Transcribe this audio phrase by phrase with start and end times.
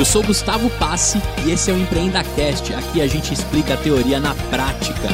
[0.00, 2.72] Eu sou Gustavo Passe e esse é o EmpreendaCast.
[2.72, 5.08] Aqui a gente explica a teoria na prática.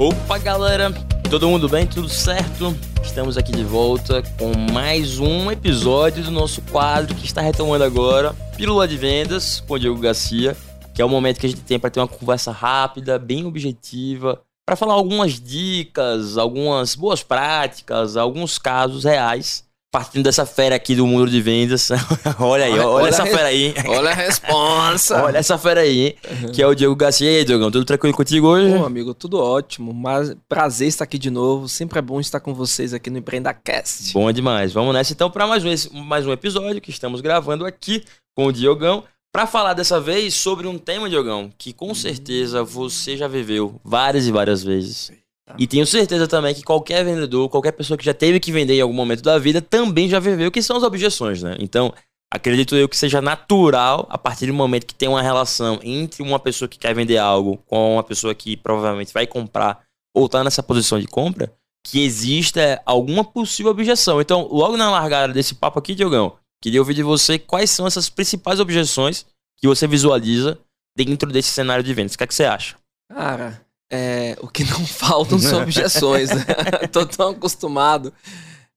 [0.00, 0.90] Opa, galera!
[1.30, 1.86] Todo mundo bem?
[1.86, 2.76] Tudo certo?
[3.00, 8.34] Estamos aqui de volta com mais um episódio do nosso quadro que está retomando agora,
[8.56, 10.56] Pílula de Vendas com o Diego Garcia,
[10.92, 14.42] que é o momento que a gente tem para ter uma conversa rápida, bem objetiva,
[14.66, 21.06] para falar algumas dicas, algumas boas práticas, alguns casos reais partindo dessa fera aqui do
[21.06, 21.90] mundo de vendas.
[22.38, 23.74] olha aí, olha, olha, olha essa fera aí.
[23.86, 25.22] Olha a responsa.
[25.22, 26.16] olha essa fera aí,
[26.52, 27.30] que é o Diego Garcia.
[27.30, 28.76] E aí, Diogão, tudo tranquilo contigo hoje?
[28.76, 29.92] Bom, amigo, tudo ótimo.
[29.94, 31.68] Mas prazer estar aqui de novo.
[31.68, 34.12] Sempre é bom estar com vocês aqui no EmpreendaCast.
[34.12, 34.72] Bom demais.
[34.72, 38.04] Vamos nessa então para mais um, mais um episódio que estamos gravando aqui
[38.36, 39.04] com o Diogão.
[39.30, 44.26] Para falar dessa vez sobre um tema, Diogão, que com certeza você já viveu várias
[44.26, 45.12] e várias vezes.
[45.56, 48.80] E tenho certeza também que qualquer vendedor, qualquer pessoa que já teve que vender em
[48.80, 51.56] algum momento da vida, também já viveu, que são as objeções, né?
[51.60, 51.92] Então,
[52.32, 56.38] acredito eu que seja natural, a partir do momento que tem uma relação entre uma
[56.38, 59.80] pessoa que quer vender algo com uma pessoa que provavelmente vai comprar
[60.14, 61.52] ou está nessa posição de compra,
[61.84, 64.20] que exista alguma possível objeção.
[64.20, 68.10] Então, logo na largada desse papo aqui, Diogão, queria ouvir de você quais são essas
[68.10, 69.24] principais objeções
[69.56, 70.58] que você visualiza
[70.96, 72.14] dentro desse cenário de vendas.
[72.14, 72.76] O que, é que você acha?
[73.10, 76.30] Cara, é, o que não faltam são objeções.
[76.30, 76.44] Né?
[76.92, 78.12] Tô tão acostumado.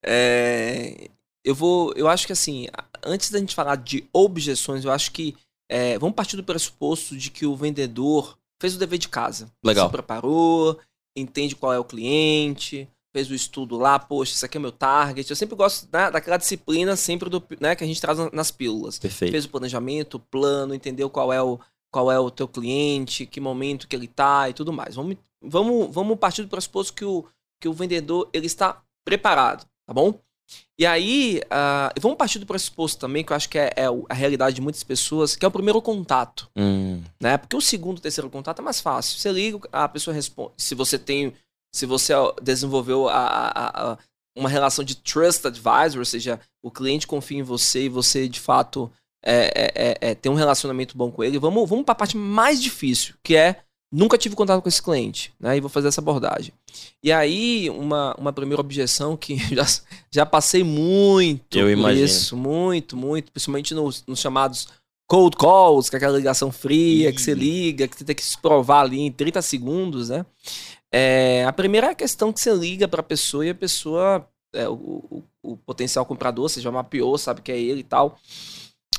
[0.03, 1.09] É,
[1.44, 1.94] eu vou.
[1.95, 2.68] Eu acho que assim,
[3.03, 5.36] antes da gente falar de objeções, eu acho que
[5.70, 9.52] é, vamos partir do pressuposto de que o vendedor fez o dever de casa.
[9.64, 9.88] Legal.
[9.88, 10.80] Se preparou,
[11.16, 15.30] entende qual é o cliente, fez o estudo lá, poxa, isso aqui é meu target.
[15.30, 19.00] Eu sempre gosto né, daquela disciplina sempre do, né, que a gente traz nas pílulas.
[19.00, 19.31] Perfeito.
[19.31, 21.59] Fez o planejamento, o plano, entendeu qual é o,
[21.92, 24.95] qual é o teu cliente, que momento que ele está e tudo mais.
[24.95, 27.25] Vamos, vamos, vamos partir do pressuposto que o,
[27.59, 30.17] que o vendedor ele está preparado, tá bom?
[30.78, 34.14] E aí, uh, vamos partir do pressuposto também, que eu acho que é, é, a
[34.14, 36.50] realidade de muitas pessoas, que é o primeiro contato.
[36.56, 37.02] Hum.
[37.22, 37.38] Né?
[37.38, 39.17] Porque o segundo e terceiro contato é mais fácil.
[39.17, 40.53] Você liga, a pessoa responde.
[40.58, 41.34] Se você tem.
[41.73, 43.97] Se você desenvolveu a, a, a,
[44.35, 48.40] uma relação de trust advisor, ou seja, o cliente confia em você e você de
[48.41, 48.91] fato
[49.24, 51.38] é, é, é, é, ter um relacionamento bom com ele.
[51.38, 53.58] Vamos, vamos para a parte mais difícil, que é
[53.92, 55.58] nunca tive contato com esse cliente, né?
[55.58, 56.54] E vou fazer essa abordagem.
[57.04, 59.66] E aí, uma, uma primeira objeção que já,
[60.10, 62.06] já passei muito Eu imagino.
[62.06, 64.68] isso, muito, muito, principalmente nos, nos chamados
[65.08, 67.14] cold calls, que é aquela ligação fria, Ih.
[67.14, 70.26] que você liga, que você tem que se provar ali em 30 segundos, né?
[70.90, 74.26] É, a primeira é a questão que você liga para a pessoa e a pessoa,
[74.54, 78.18] é, o, o, o potencial comprador, você já mapeou, sabe que é ele e tal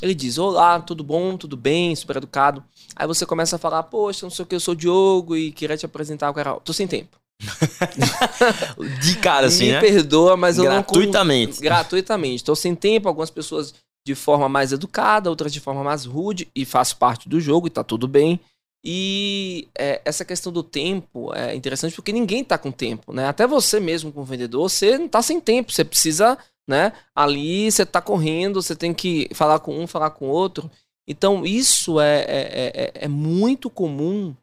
[0.03, 2.63] ele diz: Olá, tudo bom, tudo bem, super educado.
[2.97, 5.53] Aí você começa a falar: Poxa, não sei o que, eu sou o Diogo e
[5.53, 6.55] queria te apresentar o cara.
[6.57, 7.17] Tô sem tempo.
[9.01, 9.81] de cara, assim, Me né?
[9.81, 10.73] perdoa, mas eu não.
[10.73, 11.61] Gratuitamente.
[11.61, 12.45] Gratuitamente.
[12.45, 13.75] Tô sem tempo, algumas pessoas
[14.05, 17.71] de forma mais educada, outras de forma mais rude, e faço parte do jogo e
[17.71, 18.41] tá tudo bem.
[18.85, 23.29] E é, essa questão do tempo é interessante porque ninguém tá com tempo, né?
[23.29, 26.37] Até você mesmo, como vendedor, você não tá sem tempo, você precisa
[26.67, 26.93] né?
[27.15, 30.71] Ali você está correndo, você tem que falar com um, falar com outro.
[31.07, 34.35] Então, isso é, é, é, é muito comum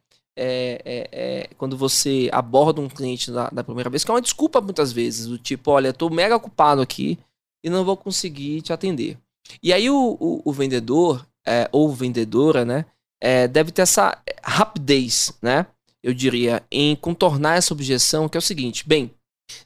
[0.41, 4.21] é, é, é, quando você aborda um cliente da, da, primeira vez, que é uma
[4.21, 7.19] desculpa muitas vezes, do tipo, olha, estou mega ocupado aqui
[7.61, 9.17] e não vou conseguir te atender.
[9.61, 12.85] E aí o, o, o vendedor, é, ou vendedora, né,
[13.21, 15.65] é, deve ter essa rapidez, né,
[16.01, 19.11] eu diria, em contornar essa objeção, que é o seguinte, bem,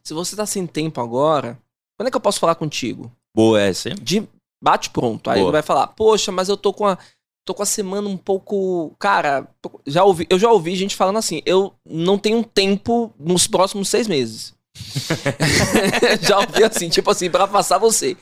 [0.04, 1.56] se você está sem tempo agora,
[1.98, 3.12] quando é que eu posso falar contigo?
[3.36, 3.96] Boa essa, hein?
[4.02, 4.28] De
[4.64, 5.30] bate pronto.
[5.30, 5.48] Aí Boa.
[5.48, 6.98] ele vai falar, poxa, mas eu tô com a.
[7.46, 8.96] Tô com a semana um pouco.
[8.98, 9.46] Cara,
[9.86, 14.08] já ouvi, eu já ouvi gente falando assim, eu não tenho tempo nos próximos seis
[14.08, 14.54] meses.
[16.22, 18.16] já ouvi assim, tipo assim, para passar você.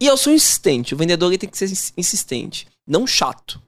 [0.00, 3.60] E eu sou insistente, o vendedor ele tem que ser insistente, não chato.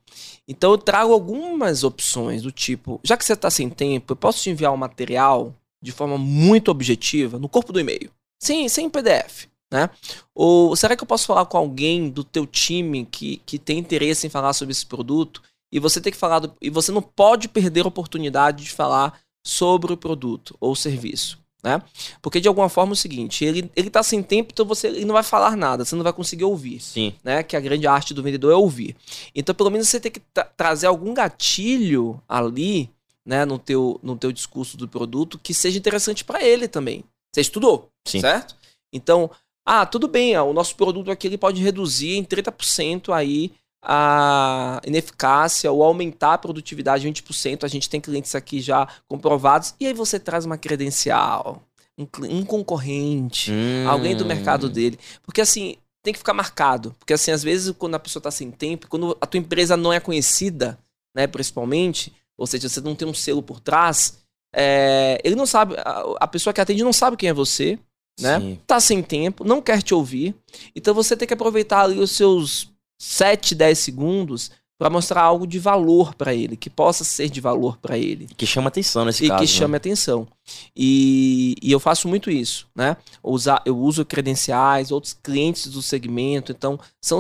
[0.49, 4.41] Então eu trago algumas opções do tipo, já que você tá sem tempo, eu posso
[4.41, 8.11] te enviar um material de forma muito objetiva no corpo do e-mail.
[8.39, 9.47] Sim, sem PDF.
[9.71, 9.91] Né?
[10.35, 14.27] Ou será que eu posso falar com alguém do teu time que, que tem interesse
[14.27, 15.43] em falar sobre esse produto
[15.73, 19.19] e você tem que falar do, e você não pode perder a oportunidade de falar
[19.45, 21.83] sobre o produto ou serviço, né?
[22.23, 25.05] Porque de alguma forma é o seguinte, ele ele tá sem tempo, então você ele
[25.05, 26.81] não vai falar nada, você não vai conseguir ouvir.
[26.81, 27.13] Sim.
[27.23, 27.43] Né?
[27.43, 28.97] Que a grande arte do vendedor é ouvir.
[29.35, 32.89] Então pelo menos você tem que tra trazer algum gatilho ali,
[33.25, 37.05] né, no teu no teu discurso do produto que seja interessante para ele também.
[37.37, 38.23] Você estudou, Sim.
[38.23, 38.57] certo?
[38.91, 39.31] Então,
[39.63, 43.53] ah, tudo bem, o nosso produto aqui ele pode reduzir em 30% aí
[43.83, 47.65] a ineficácia ou aumentar a produtividade em 20%.
[47.65, 49.75] A gente tem clientes aqui já comprovados.
[49.79, 51.63] E aí você traz uma credencial,
[51.99, 53.87] um, um concorrente, hum.
[53.87, 54.99] alguém do mercado dele.
[55.23, 56.97] Porque assim, tem que ficar marcado.
[56.99, 59.93] Porque assim, às vezes, quando a pessoa tá sem tempo, quando a tua empresa não
[59.93, 60.79] é conhecida,
[61.15, 64.26] né, principalmente, ou seja, você não tem um selo por trás,
[64.57, 67.79] é, ele não sabe, a, a pessoa que atende não sabe quem é você,
[68.19, 68.41] né?
[68.41, 68.59] Sim.
[68.67, 70.35] Tá sem tempo, não quer te ouvir.
[70.75, 75.59] Então você tem que aproveitar ali os seus 7, 10 segundos para mostrar algo de
[75.59, 79.29] valor para ele, que possa ser de valor para ele Que chama atenção nesse e
[79.29, 79.39] caso.
[79.43, 79.59] que né?
[79.59, 80.29] chame atenção.
[80.75, 82.97] E, e eu faço muito isso, né?
[83.23, 87.19] Usar, eu uso credenciais, outros clientes do segmento, então são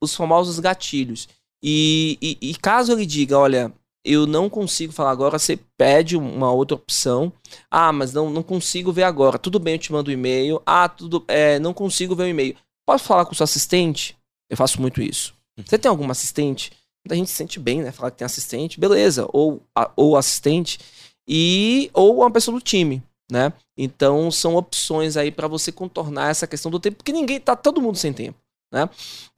[0.00, 1.28] os famosos gatilhos.
[1.62, 3.72] E, e, e caso ele diga, olha,
[4.04, 7.32] eu não consigo falar agora, você pede uma outra opção.
[7.70, 9.38] Ah, mas não, não consigo ver agora.
[9.38, 10.60] Tudo bem, eu te mando um e-mail.
[10.66, 12.56] Ah, tudo, é, não consigo ver o e-mail.
[12.86, 14.16] Pode falar com o seu assistente?
[14.50, 15.34] Eu faço muito isso.
[15.64, 16.72] Você tem algum assistente?
[17.08, 17.90] A gente se sente bem, né?
[17.92, 19.26] Falar que tem assistente, beleza.
[19.32, 20.78] Ou, a- ou assistente
[21.26, 23.52] e ou uma pessoa do time, né?
[23.76, 27.80] Então são opções aí para você contornar essa questão do tempo, porque ninguém tá todo
[27.80, 28.38] mundo sem tempo,
[28.72, 28.88] né?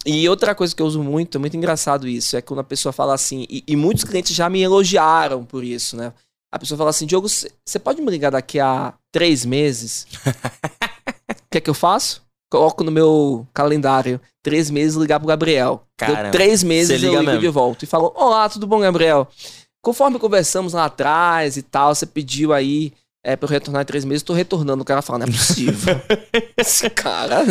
[0.06, 2.92] E outra coisa que eu uso muito, é muito engraçado isso, é quando a pessoa
[2.92, 6.12] fala assim, e, e muitos clientes já me elogiaram por isso, né?
[6.52, 10.06] A pessoa fala assim, Diogo, você pode me ligar daqui a três meses?
[11.30, 12.22] O que é que eu faço?
[12.50, 15.82] Coloco no meu calendário três meses ligar pro Gabriel.
[16.30, 17.40] Três meses eu ligo mesmo.
[17.40, 19.26] de volta e falo: Olá, tudo bom, Gabriel?
[19.82, 22.92] Conforme conversamos lá atrás e tal, você pediu aí
[23.24, 24.82] é, pra eu retornar em três meses, tô retornando.
[24.82, 25.96] O cara fala: Não é possível.
[26.58, 27.42] Esse cara.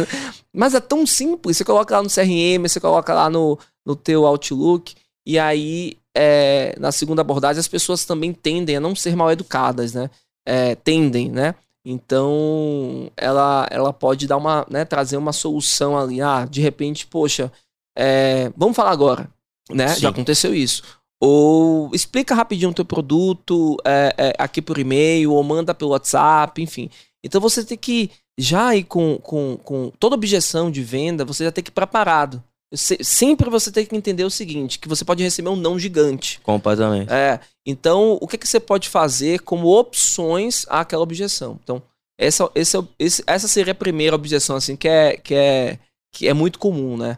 [0.54, 1.58] Mas é tão simples.
[1.58, 4.94] Você coloca lá no CRM, você coloca lá no, no teu Outlook,
[5.26, 9.94] e aí é, na segunda abordagem as pessoas também tendem a não ser mal educadas,
[9.94, 10.12] né?
[10.46, 11.56] É, tendem, né?
[11.86, 16.22] Então, ela, ela pode dar uma, né, trazer uma solução ali.
[16.22, 17.52] Ah, de repente, poxa,
[17.98, 19.30] é, vamos falar agora,
[19.70, 19.90] né?
[19.90, 20.02] Sim.
[20.02, 20.84] Já aconteceu isso.
[21.22, 26.62] Ou explica rapidinho o teu produto é, é, aqui por e-mail, ou manda pelo WhatsApp,
[26.62, 26.90] enfim.
[27.24, 31.52] Então você tem que já ir com, com, com toda objeção de venda, você já
[31.52, 32.44] tem que ir preparado.
[32.74, 36.40] Se- sempre você tem que entender o seguinte, que você pode receber um não gigante.
[36.42, 37.12] Completamente.
[37.14, 41.60] É, então, o que, que você pode fazer como opções àquela objeção?
[41.64, 41.82] Então,
[42.18, 45.78] essa, esse é esse- essa seria a primeira objeção, assim, que é, que é,
[46.12, 47.18] que é muito comum, né?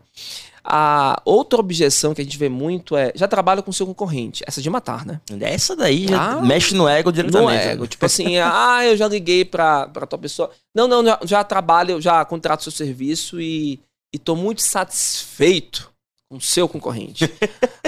[0.68, 4.44] A outra objeção que a gente vê muito é, já trabalha com seu concorrente.
[4.48, 5.22] Essa de matar, né?
[5.42, 7.44] Essa daí já Ah, mexe no ego diretamente.
[7.44, 7.86] Não é ego.
[7.86, 10.50] Tipo assim, ah, eu já liguei pra, pra tua pessoa.
[10.74, 13.80] Não, não, já, já trabalho, já contrato seu serviço e,
[14.14, 15.92] e tô muito satisfeito
[16.28, 17.32] com o seu concorrente.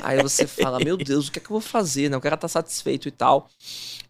[0.03, 2.09] aí você fala, meu Deus, o que é que eu vou fazer?
[2.09, 2.17] Né?
[2.17, 3.49] O cara tá satisfeito e tal.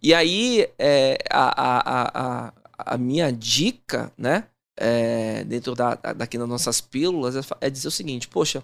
[0.04, 2.12] E aí, é, a, a,
[2.48, 4.44] a, a minha dica, né?
[4.77, 8.63] É, dentro da, da- daqui nas nossas pílulas, é é dizer o seguinte, poxa,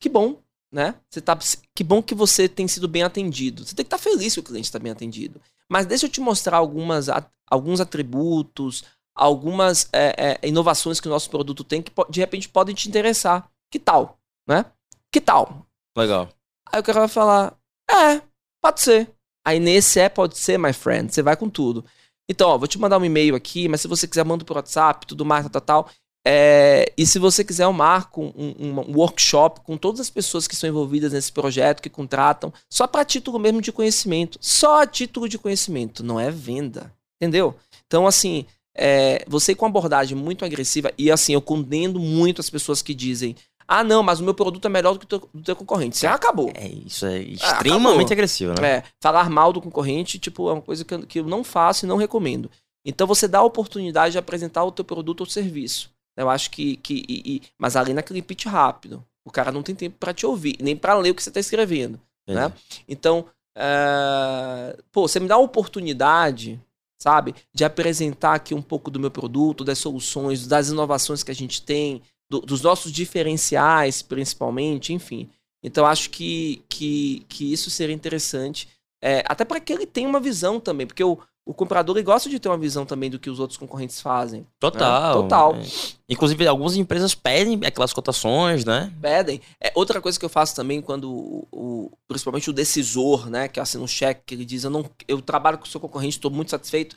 [0.00, 0.36] que bom,
[0.72, 0.94] né?
[1.10, 1.38] Você tá,
[1.74, 3.64] que bom que você tem sido bem atendido.
[3.64, 5.40] Você tem que estar feliz que o cliente está bem atendido.
[5.68, 7.06] Mas deixa eu te mostrar algumas,
[7.48, 8.84] alguns atributos,
[9.14, 13.48] algumas é, é, inovações que o nosso produto tem que de repente podem te interessar.
[13.70, 14.18] Que tal?
[14.46, 14.64] Né?
[15.10, 15.66] Que tal?
[15.96, 16.28] Legal.
[16.70, 17.56] Aí o cara vai falar:
[17.90, 18.20] É,
[18.60, 19.10] pode ser.
[19.46, 21.14] Aí nesse é, pode ser, my friend.
[21.14, 21.84] Você vai com tudo.
[22.28, 25.06] Então, ó, vou te mandar um e-mail aqui, mas se você quiser, manda por WhatsApp,
[25.06, 25.90] tudo mais, tal, tal, tal.
[26.26, 30.48] É, e se você quiser, eu marco um, um- um workshop com todas as pessoas
[30.48, 34.38] que estão envolvidas nesse projeto, que contratam, só para título mesmo de conhecimento.
[34.40, 36.90] Só a título de conhecimento, não é venda.
[37.20, 37.54] Entendeu?
[37.86, 42.80] Então, assim, é, você com abordagem muito agressiva, e assim, eu condeno muito as pessoas
[42.80, 45.42] que dizem: ah, não, mas o meu produto é melhor do que o teu, do
[45.42, 45.96] teu concorrente.
[45.96, 46.50] Você acabou.
[46.54, 48.12] É, isso é Ah, extremamente acabou.
[48.12, 48.68] agressivo, né?
[48.68, 51.84] É, falar mal do concorrente, tipo, é uma coisa que eu, que eu não faço
[51.84, 52.50] e não recomendo.
[52.84, 55.90] Então você dá a oportunidade de apresentar o teu produto ou serviço.
[56.16, 56.76] Eu acho que.
[56.76, 59.04] que e- e- mas ali naquele pitch rápido.
[59.26, 61.40] O cara não tem tempo pra te ouvir, nem pra ler o que você tá
[61.40, 61.98] escrevendo.
[62.28, 62.52] né?
[62.88, 63.24] Então,
[63.56, 66.60] é, pô, você me dá a oportunidade,
[67.00, 71.34] sabe, de apresentar aqui um pouco do meu produto, das soluções, das inovações que a
[71.34, 72.00] gente tem,
[72.40, 75.28] do- dos nossos diferenciais, principalmente, enfim.
[75.62, 78.68] Então, acho que, que, que isso seria interessante,
[79.02, 82.28] é, até para que ele tenha uma visão também, porque o, o comprador ele gosta
[82.28, 84.46] de ter uma visão também do que os outros concorrentes fazem.
[84.60, 85.10] Total.
[85.10, 85.54] É, total.
[85.56, 85.62] É.
[86.08, 88.92] Inclusive, algumas empresas pedem aquelas cotações, né?
[89.00, 89.40] pedem.
[89.60, 93.58] É, outra coisa que eu faço também quando o, o- principalmente o decisor, né, que
[93.60, 96.30] assina um cheque, que ele diz, eu não eu trabalho com o seu concorrente, estou
[96.30, 96.94] muito satisfeito.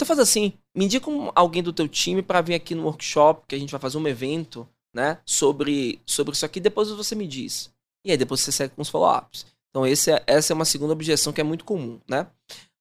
[0.00, 3.42] Então faz assim, me indica um- alguém do teu time para vir aqui no workshop,
[3.46, 4.66] que a gente vai fazer um evento,
[4.96, 7.70] né, sobre sobre isso aqui, depois você me diz.
[8.02, 9.44] E aí depois você segue com os follow-ups.
[9.70, 12.26] Então esse é- essa é uma segunda objeção que é muito comum, né?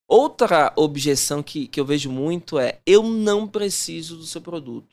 [0.07, 4.87] Outra objeção que, que eu vejo muito é eu não preciso do seu produto,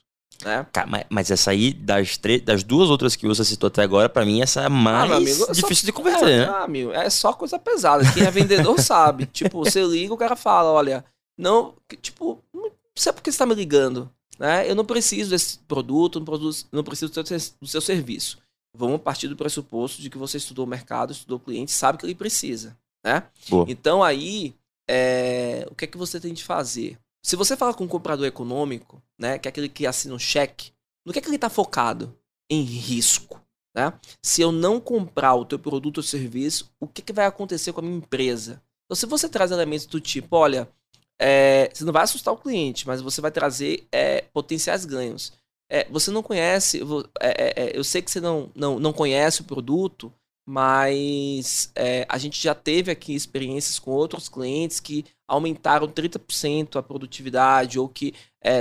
[0.45, 0.67] né?
[0.73, 4.27] Cara, mas, mas essa aí, das, das duas outras que você citou até agora, pra
[4.27, 6.53] mim, essa é a mais Ah, amigo, só- difícil de converter, é, né?
[6.55, 8.03] Ah, meu, é só coisa pesada.
[8.13, 9.25] Quem é vendedor sabe.
[9.27, 11.03] Tipo, você liga, o cara fala, olha,
[11.37, 14.11] não, tipo, não sei por que você tá me ligando.
[14.39, 14.69] né?
[14.71, 16.19] Eu não preciso desse produto,
[16.73, 18.39] não, preciso do seu, do seu serviço.
[18.75, 22.05] Vamos partir do pressuposto de que você estudou o mercado, estudou o cliente, sabe que
[22.07, 23.23] ele precisa, né?
[23.69, 24.55] Então aí,
[24.89, 26.99] é, o que é que você tem de fazer?
[27.23, 30.73] Se você fala com um comprador econômico, né, que é aquele que assina um cheque,
[31.05, 32.17] no que é que ele está focado?
[32.51, 33.41] Em risco.
[33.75, 33.93] Né?
[34.23, 37.81] Se eu não comprar o teu produto ou serviço, o que, que vai acontecer com
[37.81, 38.63] a minha empresa?
[38.85, 40.69] Então, se você traz elementos do tipo, olha,
[41.19, 45.33] é, você não vai assustar o cliente, mas você vai trazer é, potenciais ganhos.
[45.71, 46.81] É, você não conhece,
[47.21, 50.13] é, é, é, eu sei que você não, não, não conhece o produto,
[50.49, 51.73] mas
[52.09, 57.89] a gente já teve aqui experiências com outros clientes que aumentaram 30% a produtividade, ou
[57.89, 58.15] que,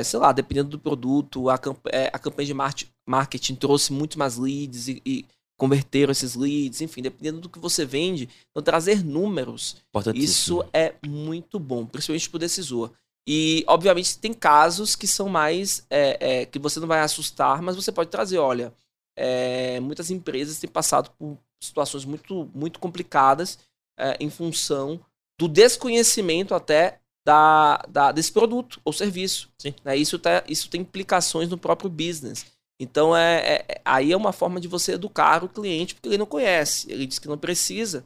[0.03, 4.87] sei lá, dependendo do produto, a, camp a campanha de marketing trouxe muito mais leads
[4.87, 5.25] e, e
[5.57, 8.29] converteram esses leads, enfim, dependendo do que você vende.
[8.49, 9.77] Então, trazer números,
[10.13, 12.91] isso é muito bom, principalmente para o decisor.
[13.27, 15.85] E, obviamente, tem casos que são mais.
[15.89, 18.73] É, é, que você não vai assustar, mas você pode trazer, olha.
[19.17, 23.57] É, muitas empresas têm passado por situações muito, muito complicadas
[23.97, 24.99] é, em função
[25.39, 29.49] do desconhecimento até da, da, desse produto ou serviço.
[29.83, 29.97] Né?
[29.97, 32.45] Isso, tá, isso tem implicações no próprio business.
[32.79, 36.25] Então, é, é, aí é uma forma de você educar o cliente, porque ele não
[36.25, 38.03] conhece, ele diz que não precisa.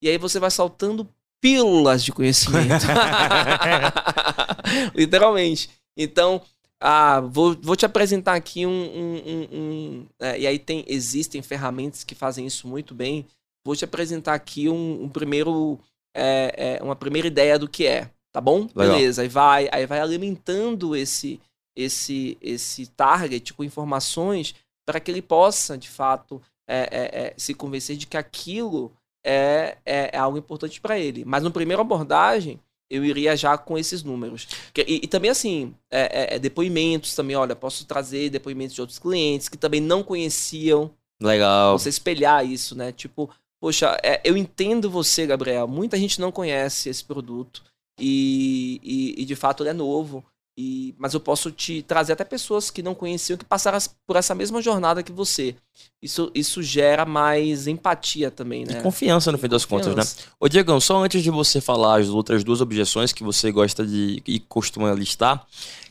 [0.00, 1.08] E aí você vai saltando
[1.40, 2.86] pílulas de conhecimento.
[4.94, 5.70] Literalmente.
[5.96, 6.40] Então,
[6.80, 8.70] ah, vou, vou te apresentar aqui um.
[8.70, 13.26] um, um, um é, e aí tem, existem ferramentas que fazem isso muito bem.
[13.64, 15.78] Vou te apresentar aqui um, primeiro.
[16.14, 18.10] É, é, uma primeira ideia do que é.
[18.32, 18.68] Tá bom?
[18.74, 18.96] Legal.
[18.96, 19.22] Beleza.
[19.22, 21.40] Aí vai, aí vai alimentando esse
[21.74, 27.54] esse, esse target com informações para que ele possa, de fato, é, é, é, se
[27.54, 28.92] convencer de que aquilo
[29.24, 31.24] é, é, é algo importante para ele.
[31.24, 32.58] Mas no primeiro abordagem,
[32.90, 34.46] eu iria já com esses números.
[34.76, 39.56] E, e também, assim, é, depoimentos também, olha, posso trazer depoimentos de outros clientes que
[39.56, 40.90] também não conheciam.
[41.20, 41.78] Legal.
[41.78, 42.92] Você espelhar isso, né?
[42.92, 45.68] Tipo, poxa, eu entendo você, Gabriel.
[45.68, 47.62] Muita gente não conhece esse produto
[47.98, 50.24] e, e, e de fato ele é novo.
[50.56, 54.34] E, mas eu posso te trazer até pessoas que não conheciam que passaram por essa
[54.34, 55.56] mesma jornada que você.
[56.00, 58.78] Isso, isso gera mais empatia também, né?
[58.78, 60.02] E confiança no fim das contas, né?
[60.38, 64.22] Ô Diegão, só antes de você falar as outras duas objeções que você gosta de
[64.26, 65.46] e costuma listar,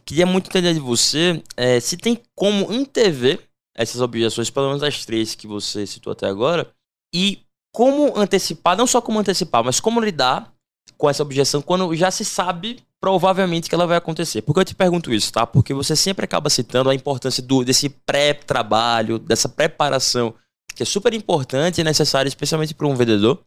[0.06, 3.40] queria muito entender de você é, se tem como antever
[3.74, 6.72] essas objeções, pelo menos as três que você citou até agora,
[7.14, 7.40] e
[7.74, 10.54] como antecipar, não só como antecipar, mas como lidar
[10.98, 14.44] com essa objeção quando já se sabe provavelmente que ela vai acontecer.
[14.44, 15.48] Por que eu te pergunto isso, tá?
[15.48, 20.36] Porque você sempre acaba citando a importância do, desse pré-trabalho, dessa preparação,
[20.76, 23.40] que é super importante e necessária, especialmente para um vendedor.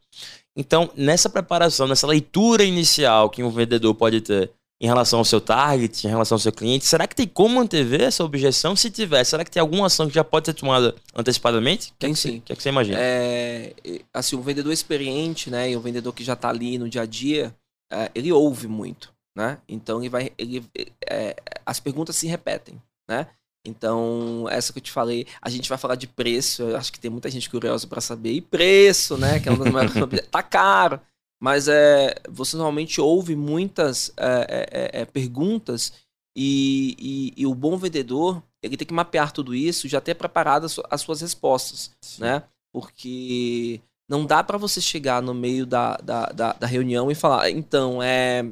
[0.57, 5.39] Então, nessa preparação, nessa leitura inicial que um vendedor pode ter em relação ao seu
[5.39, 8.75] target, em relação ao seu cliente, será que tem como antever essa objeção?
[8.75, 11.93] Se tiver, será que tem alguma ação que já pode ser tomada antecipadamente?
[11.97, 12.37] Tem que sim.
[12.37, 12.97] O que, é que você imagina?
[12.99, 13.73] É,
[14.13, 17.05] assim, um vendedor experiente, né, e um vendedor que já está ali no dia a
[17.05, 17.55] dia,
[17.89, 19.59] é, ele ouve muito né?
[19.67, 20.63] Então ele vai, ele,
[21.05, 23.27] é, as perguntas se repetem, né?
[23.67, 26.63] Então essa que eu te falei, a gente vai falar de preço.
[26.63, 29.39] Eu acho que tem muita gente curiosa para saber e preço, né?
[29.39, 29.93] Que é uma das maiores,
[30.31, 31.01] tá caro,
[31.41, 35.93] mas é, você normalmente ouve muitas é, é, é, é perguntas
[36.35, 40.65] e, e, e, o bom vendedor ele tem que mapear tudo isso, já ter preparado
[40.65, 42.23] as, as suas respostas, Sim.
[42.23, 42.43] né?
[42.73, 47.49] Porque não dá para você chegar no meio da, da, da, da, reunião e falar,
[47.49, 48.45] então, é,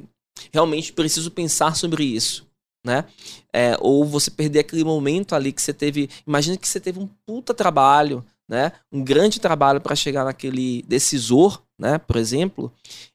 [0.52, 2.46] realmente preciso pensar sobre isso,
[2.84, 3.04] né?
[3.52, 6.08] É, ou você perder aquele momento ali que você teve.
[6.26, 8.72] Imagina que você teve um puta trabalho, né?
[8.92, 11.98] Um grande trabalho para chegar naquele decisor, né?
[11.98, 12.72] Por exemplo,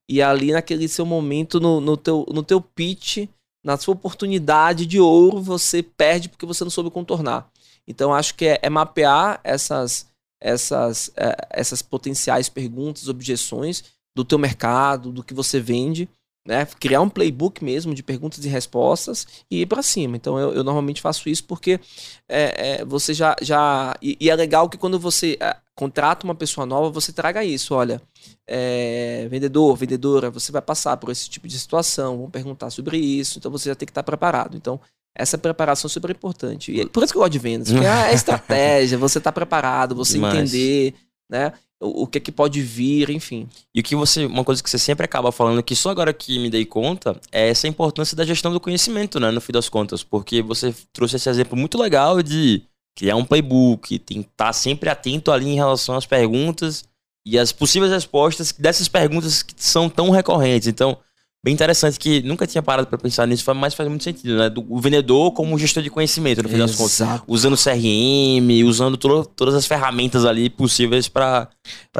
[0.07, 3.27] e ali naquele seu momento no, no, teu, no teu pitch,
[3.63, 7.49] na sua oportunidade de ouro, você perde porque você não soube contornar.
[7.87, 10.07] Então acho que é, é mapear essas
[10.41, 13.83] essas é, essas potenciais perguntas, objeções
[14.15, 16.09] do teu mercado, do que você vende
[16.45, 16.65] né?
[16.79, 20.15] Criar um playbook mesmo de perguntas e respostas e ir para cima.
[20.15, 21.79] Então eu, eu, normalmente faço isso porque
[22.27, 23.35] é, é, você já.
[23.41, 27.43] já e, e, é legal que quando você é, contrata uma pessoa nova, você traga
[27.43, 27.73] isso.
[27.75, 28.01] Olha,
[28.47, 33.37] é, vendedor, vendedora, você vai passar por esse tipo de situação, vão perguntar sobre isso,
[33.37, 34.57] então você já tem que estar preparado.
[34.57, 34.79] Então,
[35.15, 36.71] essa preparação é super importante.
[36.71, 39.95] E é por isso que eu gosto de vendas, porque é estratégia, você está preparado,
[39.95, 40.35] você Demais.
[40.35, 40.95] entender,
[41.29, 41.53] né?
[41.81, 43.47] O, que é que pode vir, enfim.
[43.73, 46.37] E o que você, uma coisa que você sempre acaba falando, que só agora que
[46.39, 50.03] me dei conta, é essa importância da gestão do conhecimento, né, no fim das contas,
[50.03, 52.63] porque você trouxe esse exemplo muito legal de
[52.95, 56.83] criar um playbook, estar sempre atento ali em relação às perguntas
[57.25, 60.67] e as possíveis respostas dessas perguntas que são tão recorrentes.
[60.67, 60.97] Então,
[61.43, 64.49] bem interessante que nunca tinha parado para pensar nisso, mas faz muito sentido, né?
[64.49, 67.21] Do, o vendedor como gestor de conhecimento, no fim das contas.
[67.27, 71.49] Usando CRM, usando to todas as ferramentas ali possíveis para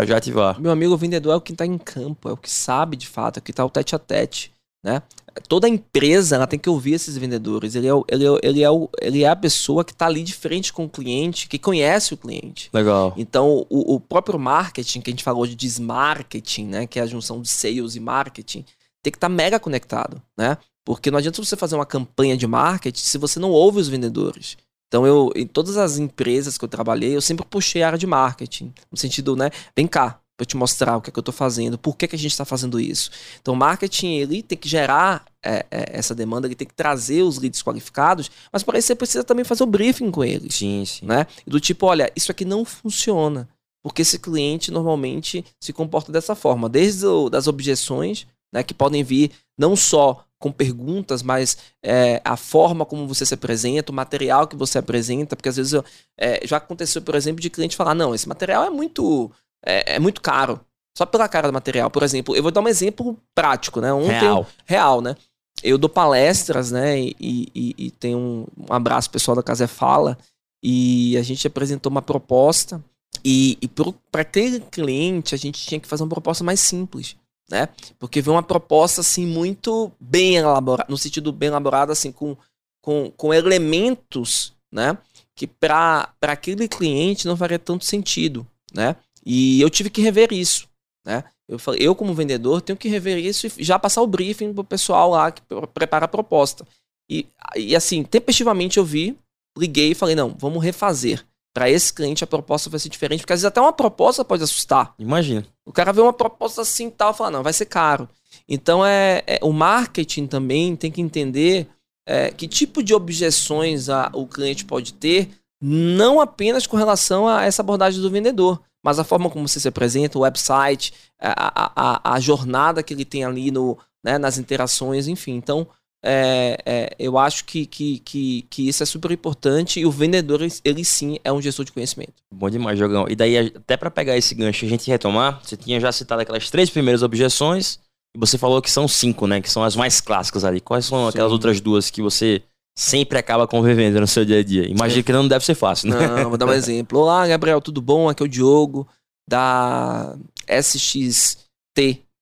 [0.05, 0.59] já ativar.
[0.59, 3.07] Meu amigo, o vendedor é o que está em campo, é o que sabe de
[3.07, 4.51] fato, é o que está o tete a tete,
[4.83, 5.01] né?
[5.47, 7.75] Toda empresa ela tem que ouvir esses vendedores.
[7.75, 10.21] Ele é, o, ele, é, ele, é o, ele é a pessoa que está ali
[10.21, 12.69] de frente com o cliente, que conhece o cliente.
[12.73, 13.13] Legal.
[13.15, 16.87] Então, o, o próprio marketing, que a gente falou de desmarketing, né?
[16.87, 18.65] Que é a junção de sales e marketing,
[19.03, 20.57] tem que estar tá mega conectado, né?
[20.85, 24.57] Porque não adianta você fazer uma campanha de marketing se você não ouve os vendedores.
[24.87, 28.07] Então, eu, em todas as empresas que eu trabalhei, eu sempre puxei a área de
[28.07, 28.73] marketing.
[28.91, 29.51] No sentido, né?
[29.75, 32.15] Vem cá, para te mostrar o que, é que eu estou fazendo, por que, que
[32.15, 33.11] a gente está fazendo isso.
[33.41, 37.37] Então, marketing ele tem que gerar é, é, essa demanda, ele tem que trazer os
[37.37, 40.55] leads qualificados, mas para isso você precisa também fazer o briefing com eles.
[40.55, 41.05] Sim, sim.
[41.05, 41.27] Né?
[41.45, 43.49] Do tipo, olha, isso aqui não funciona.
[43.83, 49.03] Porque esse cliente normalmente se comporta dessa forma, desde o, das objeções né, que podem
[49.03, 54.47] vir não só com perguntas, mas é, a forma como você se apresenta, o material
[54.47, 55.83] que você apresenta, porque às vezes eu,
[56.17, 59.29] é, já aconteceu, por exemplo, de cliente falar, não, esse material é muito,
[59.65, 60.61] é, é, muito caro,
[60.97, 61.91] só pela cara do material.
[61.91, 63.91] Por exemplo, eu vou dar um exemplo prático, né?
[63.91, 64.47] Ontem, real.
[64.65, 65.15] Real, né?
[65.61, 66.97] Eu dou palestras, né?
[66.97, 70.17] E, e, e tem um, um abraço pessoal da Casa Fala,
[70.63, 72.81] e a gente apresentou uma proposta,
[73.25, 73.67] e, e
[74.09, 77.17] para aquele cliente a gente tinha que fazer uma proposta mais simples
[77.49, 77.69] né?
[77.97, 82.37] Porque veio uma proposta assim muito bem elaborada, no sentido bem elaborado assim com,
[82.81, 84.97] com, com elementos, né?
[85.35, 88.95] Que para aquele cliente não faria tanto sentido, né?
[89.25, 90.67] E eu tive que rever isso,
[91.05, 91.23] né?
[91.47, 94.63] Eu falei, eu como vendedor tenho que rever isso e já passar o briefing pro
[94.63, 95.41] pessoal lá que
[95.73, 96.65] prepara a proposta.
[97.09, 97.25] E,
[97.55, 99.17] e assim, tempestivamente eu vi,
[99.57, 103.33] liguei e falei, não, vamos refazer para esse cliente a proposta vai ser diferente, porque
[103.33, 104.93] às vezes até uma proposta pode assustar.
[104.99, 105.45] Imagina.
[105.65, 108.07] O cara vê uma proposta assim tal, fala, não, vai ser caro.
[108.47, 111.67] Então é, é o marketing também tem que entender
[112.07, 115.29] é, que tipo de objeções a, o cliente pode ter,
[115.61, 119.67] não apenas com relação a essa abordagem do vendedor, mas a forma como você se
[119.67, 125.07] apresenta, o website, a, a, a jornada que ele tem ali no, né, nas interações,
[125.07, 125.33] enfim.
[125.33, 125.67] Então,
[126.03, 130.41] é, é, eu acho que, que, que, que, isso é super importante e o vendedor,
[130.63, 132.13] ele sim é um gestor de conhecimento.
[132.33, 133.05] Bom demais, Jogão.
[133.09, 136.49] E daí, até para pegar esse gancho a gente retomar, você tinha já citado aquelas
[136.49, 137.79] três primeiras objeções
[138.15, 139.41] e você falou que são cinco, né?
[139.41, 140.61] Que são as mais clássicas ali.
[140.61, 141.09] Quais são sim.
[141.09, 142.41] aquelas outras duas que você
[142.77, 144.69] sempre acaba convivendo no seu dia a dia?
[144.69, 146.07] Imagina que não deve ser fácil, né?
[146.07, 146.99] Não, vou dar um exemplo.
[146.99, 148.07] Olá, Gabriel, tudo bom?
[148.07, 148.87] Aqui é o Diogo
[149.29, 151.49] da SXT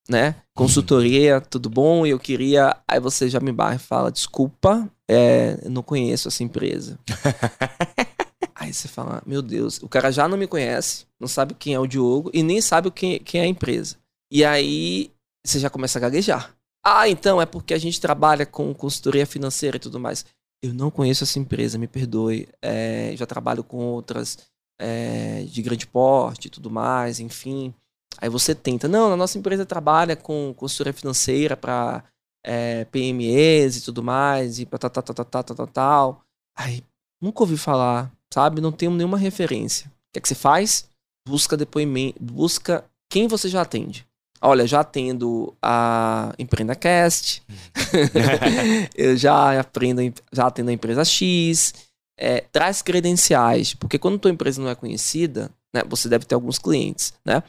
[0.10, 0.36] né?
[0.58, 2.04] Consultoria, tudo bom?
[2.04, 2.76] E eu queria.
[2.88, 6.98] Aí você já me barra e fala: desculpa, é, eu não conheço essa empresa.
[8.56, 11.80] Aí você fala: meu Deus, o cara já não me conhece, não sabe quem é
[11.80, 13.98] o Diogo e nem sabe quem, quem é a empresa.
[14.32, 15.12] E aí
[15.46, 16.52] você já começa a gaguejar.
[16.84, 20.26] Ah, então é porque a gente trabalha com consultoria financeira e tudo mais.
[20.64, 22.50] Eu não conheço essa empresa, me perdoe.
[22.64, 24.40] É, já trabalho com outras
[24.82, 27.76] é, de grande porte e tudo mais, enfim.
[28.20, 32.04] Aí você tenta, não, a nossa empresa trabalha com consultoria financeira para
[32.44, 36.22] é, PMEs e tudo mais, e para tal, tal, tal, tal, tal, tal, tal.
[36.56, 36.84] Aí,
[37.22, 38.62] nunca ouvi falar, sabe?
[38.62, 39.88] Não tenho nenhuma referência.
[39.88, 40.90] O que é que você faz?
[41.28, 44.08] Busca depoimento, busca quem você já atende.
[44.40, 47.42] Olha, já atendo a EmpreendaCast,
[48.96, 50.02] eu já aprendo,
[50.32, 51.74] já atendo a empresa X,
[52.18, 56.60] é, traz credenciais, porque quando tua empresa não é conhecida, né, você deve ter alguns
[56.60, 57.42] clientes, né?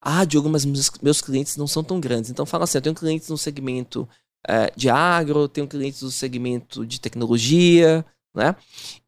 [0.00, 2.30] Ah, Diogo, mas meus, clientes não são tão grandes.
[2.30, 4.08] Então fala assim, eu tenho clientes no segmento
[4.46, 8.54] é, de agro, tenho clientes no segmento de tecnologia, né?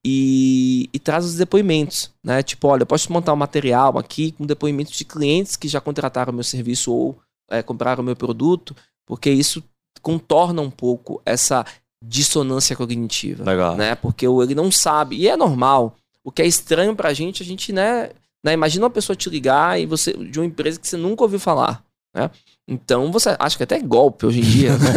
[0.04, 2.42] E, e, traz os depoimentos, né?
[2.42, 6.32] Tipo, olha, eu posso montar um material aqui com depoimentos de clientes que já contrataram
[6.32, 8.74] meu serviço ou é, compraram meu produto,
[9.06, 9.62] porque isso
[10.02, 11.64] contorna um pouco essa
[12.02, 13.76] dissonância cognitiva, Legal.
[13.76, 13.94] né?
[13.94, 15.96] Porque ele não sabe, e é normal.
[16.24, 18.10] O que é estranho pra gente, a gente, né,
[18.44, 18.52] né?
[18.52, 21.84] Imagina uma pessoa te ligar e você de uma empresa que você nunca ouviu falar.
[22.14, 22.30] Né?
[22.68, 24.72] Então você acha que até é golpe hoje em dia.
[24.72, 24.88] Né?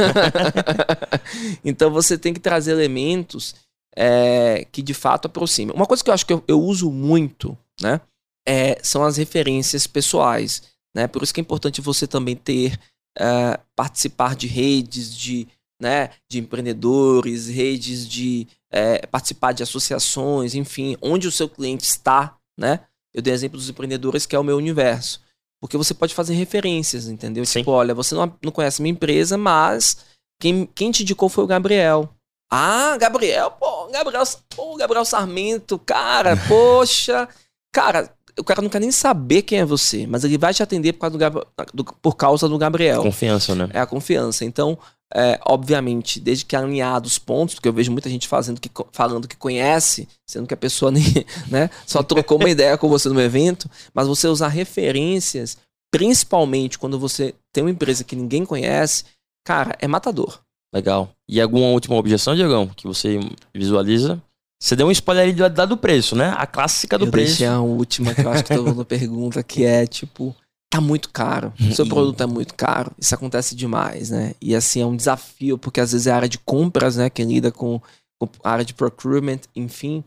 [1.63, 3.55] então você tem que trazer elementos
[3.95, 5.75] é, que de fato aproximem.
[5.75, 8.01] Uma coisa que eu acho que eu, eu uso muito, né?
[8.45, 10.63] É, são as referências pessoais.
[10.95, 11.07] Né?
[11.07, 12.77] Por isso que é importante você também ter
[13.17, 15.47] é, participar de redes de,
[15.81, 22.35] né, de empreendedores, redes de é, participar de associações, enfim, onde o seu cliente está,
[22.57, 22.81] né?
[23.13, 25.21] Eu dei exemplo dos empreendedores, que é o meu universo.
[25.61, 27.45] Porque você pode fazer referências, entendeu?
[27.45, 27.59] Sim.
[27.59, 29.97] Tipo, olha, você não, não conhece minha empresa, mas
[30.39, 32.09] quem, quem te indicou foi o Gabriel.
[32.51, 34.23] Ah, Gabriel, pô, Gabriel,
[34.55, 37.27] pô, Gabriel Sarmento, cara, poxa.
[37.71, 40.93] Cara, o cara não quer nem saber quem é você, mas ele vai te atender
[40.93, 43.01] por causa do, do, por causa do Gabriel.
[43.01, 43.69] Confiança, né?
[43.73, 44.43] É a confiança.
[44.43, 44.77] Então,
[45.13, 49.27] é, obviamente, desde que alinhado os pontos, porque eu vejo muita gente fazendo que, falando
[49.27, 51.03] que conhece, sendo que a pessoa nem,
[51.47, 55.57] né, só trocou uma ideia com você no evento, mas você usar referências,
[55.91, 59.05] principalmente quando você tem uma empresa que ninguém conhece,
[59.45, 60.39] cara, é matador.
[60.73, 61.11] Legal.
[61.29, 63.19] E alguma última objeção, Diegão, que você
[63.53, 64.19] visualiza?
[64.59, 66.33] Você deu um spoiler aí do, do preço, né?
[66.35, 67.37] A clássica do eu preço.
[67.37, 70.35] Deixei a última que eu acho que todo mundo pergunta, que é tipo,
[70.73, 71.53] tá muito caro.
[71.59, 72.91] O seu produto é muito caro.
[72.97, 74.33] Isso acontece demais, né?
[74.41, 77.11] E assim, é um desafio, porque às vezes é a área de compras, né?
[77.11, 77.79] Que lida com,
[78.17, 80.03] com a área de procurement, enfim.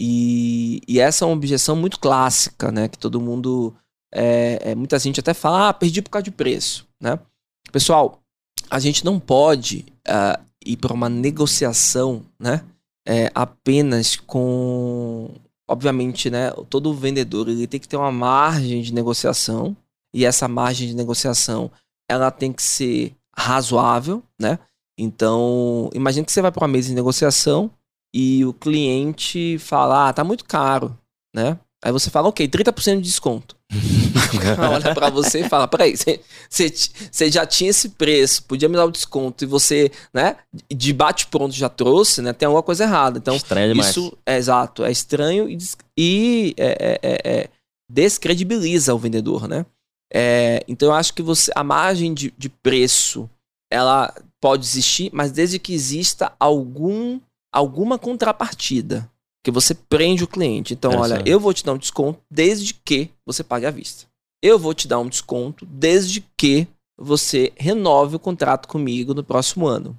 [0.00, 2.88] E, e, essa é uma objeção muito clássica, né?
[2.88, 3.72] Que todo mundo.
[4.12, 7.18] É, é, muita gente até fala, ah, perdi por causa de preço, né?
[7.70, 8.20] Pessoal,
[8.68, 12.64] a gente não pode uh, ir para uma negociação, né?
[13.06, 15.30] É, apenas com.
[15.68, 16.50] Obviamente, né?
[16.68, 19.76] Todo vendedor ele tem que ter uma margem de negociação
[20.14, 21.70] e essa margem de negociação
[22.08, 24.58] ela tem que ser razoável, né?
[24.98, 27.70] Então, imagine que você vai para uma mesa de negociação
[28.14, 30.96] e o cliente fala, ah, tá muito caro,
[31.34, 31.58] né?
[31.84, 33.56] Aí você fala, ok, 30% de desconto.
[34.70, 38.90] olha para você e fala, peraí, você já tinha esse preço, podia me dar o
[38.90, 40.36] desconto e você, né,
[40.70, 43.18] de bate pronto já trouxe, né, tem alguma coisa errada.
[43.18, 43.90] Então, estranho demais.
[43.90, 45.58] isso, é exato, é estranho e,
[45.98, 47.48] e é, é, é, é
[47.88, 49.66] descredibiliza o vendedor, né?
[50.12, 53.30] É, então eu acho que você a margem de, de preço
[53.70, 57.18] ela pode existir, mas desde que exista algum
[57.50, 59.10] alguma contrapartida
[59.44, 60.72] que você prende o cliente.
[60.72, 64.06] Então, olha, eu vou te dar um desconto desde que você pague à vista.
[64.42, 69.66] Eu vou te dar um desconto desde que você renove o contrato comigo no próximo
[69.66, 69.98] ano.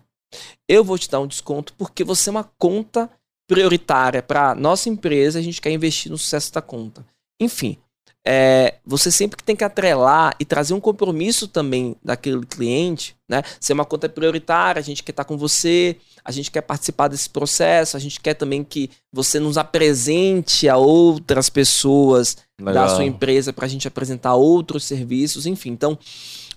[0.67, 3.09] Eu vou te dar um desconto porque você é uma conta
[3.47, 7.05] prioritária para nossa empresa, a gente quer investir no sucesso da conta.
[7.39, 7.77] Enfim,
[8.25, 13.43] é, você sempre tem que atrelar e trazer um compromisso também daquele cliente, né?
[13.59, 17.29] Ser uma conta prioritária, a gente quer estar com você, a gente quer participar desse
[17.29, 22.87] processo, a gente quer também que você nos apresente a outras pessoas Legal.
[22.87, 25.71] da sua empresa para a gente apresentar outros serviços, enfim.
[25.71, 25.99] Então,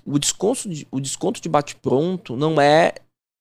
[0.05, 2.93] o desconto de, o desconto de bate-pronto não é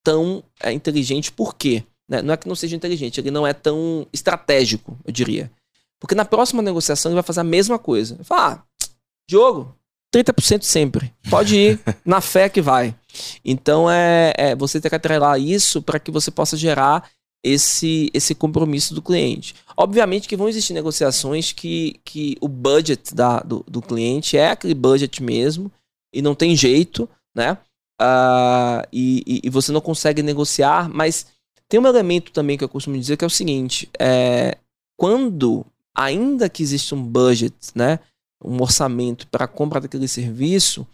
[0.04, 1.84] tão é, inteligente, por quê?
[2.10, 2.24] Né?
[2.24, 5.52] Não é que não seja inteligente, ele não é tão estratégico, eu diria.
[6.00, 8.16] Porque na próxima negociação ele vai fazer a mesma coisa.
[8.16, 8.88] Ele fala, ah,
[9.30, 9.76] Diogo,
[10.14, 11.14] 30% sempre.
[11.30, 12.96] Pode ir, na fé que vai.
[13.44, 17.10] Então é, é você ter que atrelar isso para que você possa gerar
[17.44, 19.54] esse, esse compromisso do cliente.
[19.78, 24.74] Obviamente que vão existir negociações que, que o budget da, do, do cliente é aquele
[24.74, 25.72] budget mesmo
[26.14, 27.58] e não tem jeito, né?
[28.02, 31.28] Uh, e, e, você não consegue negociar, mas
[31.70, 34.58] tem um elemento também que eu costumo dizer que é o seguinte: é,
[34.98, 38.00] quando ainda que exista um budget, né,
[38.44, 40.86] um orçamento para a compra daquele serviço,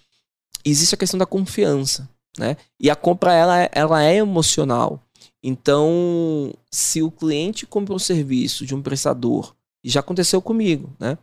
[0.63, 2.55] existe a questão da confiança, né?
[2.79, 5.01] E a compra ela, é, ela é emocional.
[5.43, 11.17] Então, se o cliente compra um serviço de um prestador, já aconteceu comigo, né?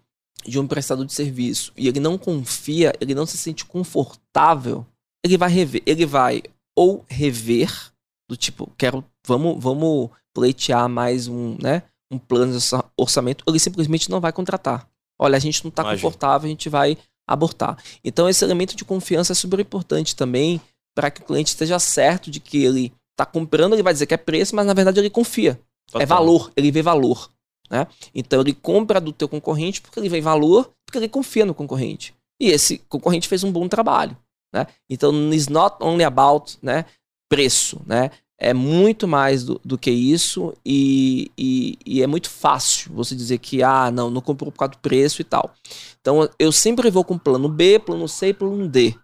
[0.44, 4.86] De um prestador de serviço, e ele não confia, ele não se sente confortável,
[5.24, 6.42] ele vai rever, ele vai
[6.76, 7.92] ou rever
[8.28, 11.82] do tipo, quero, vamos, vamos pleitear mais um, né?
[12.10, 12.64] Um plano de
[12.96, 14.88] orçamento, ele simplesmente não vai contratar.
[15.18, 17.76] Olha, a gente não está confortável, a gente vai abortar.
[18.02, 20.60] Então, esse elemento de confiança é super importante também
[20.94, 24.14] para que o cliente esteja certo de que ele está comprando, ele vai dizer que
[24.14, 25.52] é preço, mas na verdade ele confia.
[25.52, 26.02] É Total.
[26.02, 27.30] É valor, ele vê valor.
[27.70, 27.86] Né?
[28.14, 32.14] Então, ele compra do teu concorrente porque ele vê valor, porque ele confia no concorrente.
[32.40, 34.16] E esse concorrente fez um bom trabalho.
[34.54, 34.66] Né?
[34.88, 36.84] Então, it's not only about né,
[37.28, 37.80] preço.
[37.86, 38.10] Né?
[38.38, 43.38] É muito mais do, do que isso e, e, e, é muito fácil você dizer
[43.38, 45.52] que, ah, não, não comprou por causa do preço e tal.
[46.00, 48.94] Então eu sempre vou com plano B, plano C e plano D.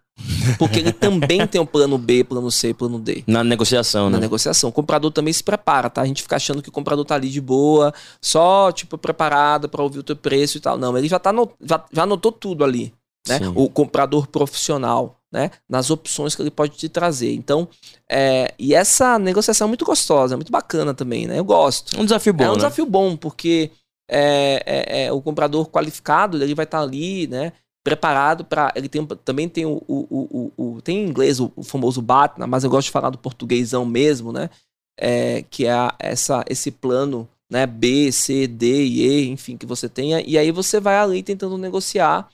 [0.59, 3.25] Porque ele também tem um plano B, plano C e plano D.
[3.27, 4.17] Na negociação, Na né?
[4.17, 4.71] Na negociação.
[4.71, 6.03] O comprador também se prepara, tá?
[6.03, 7.93] A gente fica achando que o comprador tá ali de boa,
[8.23, 10.79] só, tipo, preparado para ouvir o teu preço e tal.
[10.79, 12.93] Não, ele já, tá no, já, já anotou tudo ali.
[13.27, 13.41] Né?
[13.55, 17.35] O comprador profissional né, nas opções que ele pode te trazer.
[17.35, 17.69] Então,
[18.09, 21.41] é, e essa negociação é muito gostosa, é muito bacana também, né?
[21.41, 22.01] Eu gosto.
[22.01, 22.45] Um desafio bom.
[22.45, 22.59] É um né?
[22.59, 23.73] desafio bom, porque
[24.09, 27.53] é, é, é o comprador qualificado, ele vai estar ali, né?
[27.83, 28.73] Preparado para.
[28.77, 32.63] Ele tem, também tem o, o, o, o, Tem em inglês o, famoso BATNA, mas
[32.63, 34.49] eu gosto de falar do portuguesão mesmo, né?
[34.97, 39.89] É, que é essa, esse plano né, B, C, D e E, enfim, que você
[39.89, 42.29] tenha, e aí você vai ali tentando negociar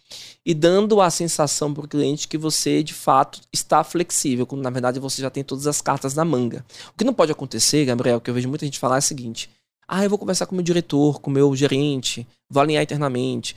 [0.44, 4.70] e dando a sensação para o cliente que você de fato está flexível, quando na
[4.70, 6.64] verdade você já tem todas as cartas na manga.
[6.88, 9.50] O que não pode acontecer, Gabriel, que eu vejo muita gente falar é o seguinte:
[9.86, 13.56] ah, eu vou conversar com o meu diretor, com o meu gerente, vou alinhar internamente.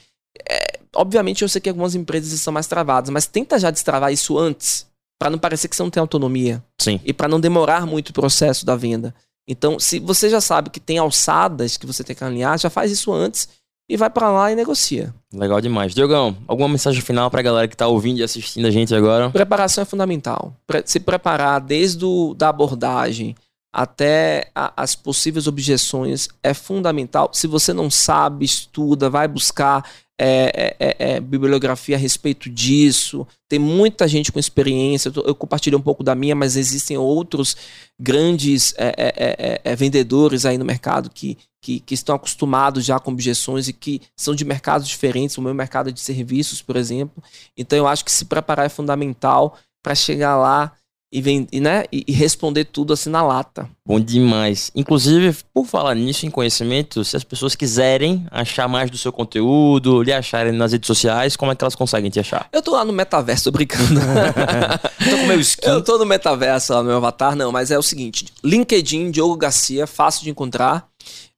[0.50, 4.38] É, obviamente eu sei que algumas empresas são mais travadas, mas tenta já destravar isso
[4.38, 4.88] antes
[5.20, 7.00] para não parecer que você não tem autonomia Sim.
[7.06, 9.14] e para não demorar muito o processo da venda.
[9.48, 12.92] Então, se você já sabe que tem alçadas que você tem que alinhar, já faz
[12.92, 13.48] isso antes
[13.90, 15.14] e vai para lá e negocia.
[15.34, 15.94] Legal demais.
[15.94, 19.30] Diogão, alguma mensagem final pra galera que tá ouvindo e assistindo a gente agora?
[19.30, 20.54] Preparação é fundamental.
[20.86, 23.36] Se preparar desde o, da abordagem
[23.76, 27.30] até a- as possíveis objeções é fundamental.
[27.34, 29.84] Se você não sabe, estuda, vai buscar
[30.26, 33.28] é, é, é, é, bibliografia a respeito disso.
[33.50, 35.12] Tem muita gente com experiência.
[35.14, 37.58] Eu, compartilhei um pouco da minha, mas existem outros
[38.00, 43.74] grandes é, vendedores aí no mercado que, que, que estão acostumados já com objeções e
[43.74, 45.38] que são de mercados diferentes.
[45.38, 47.22] O meu mercado é de serviços, por exemplo.
[47.58, 50.72] Então eu acho que se preparar é fundamental para chegar lá
[51.14, 53.70] e, ven- e, né, e responder tudo assim na lata.
[53.86, 54.72] Bom demais.
[54.76, 60.02] Inclusive, por falar nisso em conhecimento, se as pessoas quiserem achar mais do seu conteúdo,
[60.02, 62.50] lhe acharem nas redes sociais, como é que elas conseguem te achar?
[62.52, 64.00] Eu tô lá no metaverso, tô brincando.
[65.10, 65.68] Tô com meu skin.
[65.70, 69.36] Eu tô no metaverso lá no meu avatar, não, mas é o seguinte: LinkedIn, Diogo
[69.38, 70.88] Garcia, fácil de encontrar.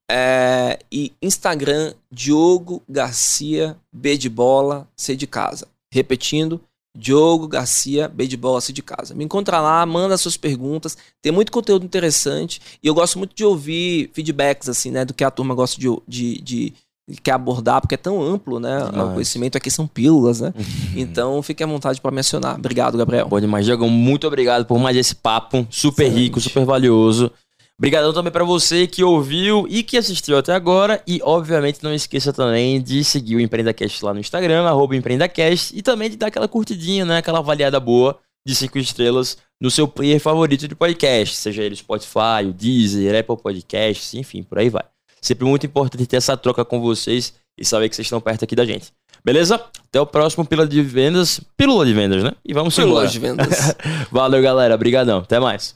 [0.09, 5.67] É, e Instagram, Diogo Garcia, B de bola, C de casa.
[5.91, 6.61] Repetindo,
[6.95, 9.13] Diogo Garcia, B de bola, C de casa.
[9.13, 10.97] Me encontra lá, manda suas perguntas.
[11.21, 12.61] Tem muito conteúdo interessante.
[12.81, 15.03] E eu gosto muito de ouvir feedbacks, assim, né?
[15.03, 16.73] Do que a turma gosta de, de, de-
[17.21, 18.85] quer abordar, porque é tão amplo, né?
[18.89, 19.09] Demais.
[19.09, 20.53] O conhecimento aqui são pílulas, né?
[20.95, 22.55] Então fique à vontade para mencionar.
[22.55, 23.27] Obrigado, Gabriel.
[23.27, 23.65] Bom demais.
[23.65, 26.23] Diogão, muito obrigado por mais esse papo super Excelente.
[26.23, 27.29] rico, super valioso.
[27.77, 31.01] Obrigadão também pra você que ouviu e que assistiu até agora.
[31.05, 35.81] E, obviamente, não esqueça também de seguir o EmpreendaCast lá no Instagram, arroba EmpreendaCast, e
[35.81, 37.17] também de dar aquela curtidinha, né?
[37.17, 42.45] Aquela avaliada boa de cinco estrelas no seu player favorito de podcast, seja ele Spotify,
[42.47, 44.83] o Deezer, Apple Podcasts, enfim, por aí vai.
[45.21, 48.55] Sempre muito importante ter essa troca com vocês e saber que vocês estão perto aqui
[48.55, 48.93] da gente.
[49.23, 49.55] Beleza?
[49.55, 51.41] Até o próximo Pílula de Vendas.
[51.57, 52.33] Pílula de Vendas, né?
[52.45, 53.09] E vamos embora.
[53.09, 53.75] Pílulas de vendas.
[54.11, 54.75] Valeu, galera.
[54.75, 55.19] Obrigadão.
[55.19, 55.75] Até mais.